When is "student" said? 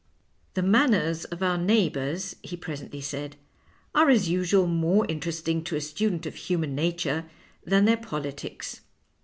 5.81-6.25